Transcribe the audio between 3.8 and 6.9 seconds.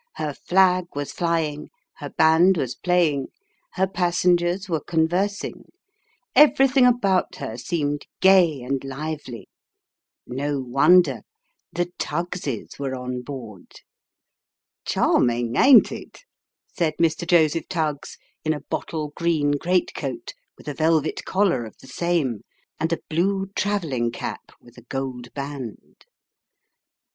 passengers were conversing; everything